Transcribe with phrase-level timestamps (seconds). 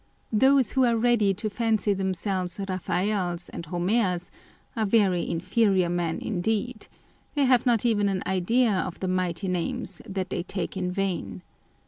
[0.33, 4.31] Those who are ready to fancy themselves Raphaels and Homers
[4.75, 6.87] are very inferior men indeed â€"
[7.35, 11.43] they have not even an idea of the mighty names that" they take in vain."